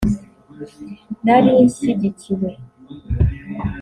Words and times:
”Nari 1.25 1.51
nshyigikiwe 1.65 2.49